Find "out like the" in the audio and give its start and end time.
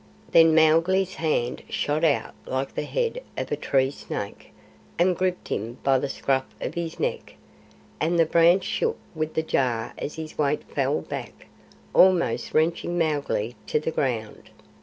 2.03-2.85